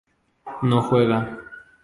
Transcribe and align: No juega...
No 0.63 0.81
juega... 0.81 1.19